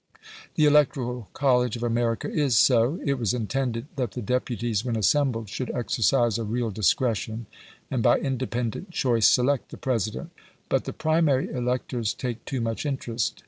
[0.55, 2.99] The Electoral College of America is so.
[3.05, 7.45] It was intended that the deputies when assembled should exercise a real discretion,
[7.91, 10.31] and by independent choice select the President.
[10.69, 13.39] But the primary electors take too much interest.